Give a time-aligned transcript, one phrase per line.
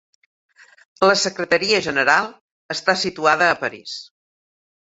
[1.07, 2.31] La Secretaria General
[2.77, 3.99] està situada a París.